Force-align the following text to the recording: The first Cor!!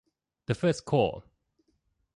The 0.47 0.55
first 0.55 0.85
Cor!! 0.85 1.21